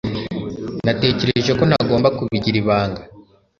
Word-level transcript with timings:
Natekereje 0.85 1.51
ko 1.59 1.63
ntagomba 1.69 2.07
kubigira 2.17 2.57
ibanga 2.61 3.01